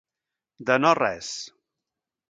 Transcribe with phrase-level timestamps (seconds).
[0.71, 1.31] De no res.